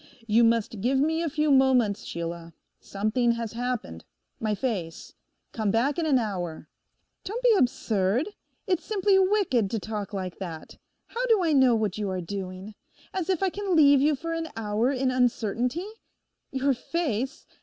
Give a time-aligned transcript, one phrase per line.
[0.25, 2.55] You must give me a few moments, Sheila.
[2.79, 4.03] Something has happened.
[4.39, 5.13] My face.
[5.51, 6.67] Come back in an hour.'
[7.23, 8.27] 'Don't be absurd;
[8.65, 10.75] it's simply wicked to talk like that.
[11.05, 12.73] How do I know what you are doing?
[13.13, 15.85] As if I can leave you for an hour in uncertainty!
[16.51, 17.45] Your face!